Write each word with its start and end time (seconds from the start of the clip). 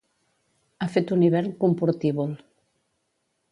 Ha 0.79 0.87
fet 0.95 1.13
un 1.17 1.27
hivern 1.27 1.53
comportívol. 1.65 2.35